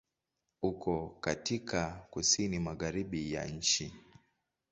[0.61, 3.93] Uko katika Kusini Magharibi ya nchi.